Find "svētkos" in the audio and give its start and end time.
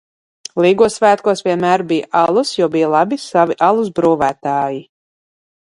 0.93-1.43